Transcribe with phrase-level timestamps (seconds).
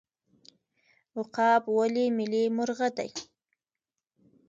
[1.19, 3.09] عقاب ولې ملي مرغه دی؟